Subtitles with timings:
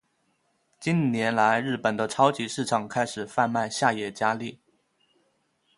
[0.79, 4.59] 近年来日本的超级市场开始贩卖下野家例。